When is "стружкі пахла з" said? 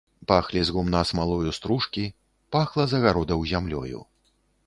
1.57-2.99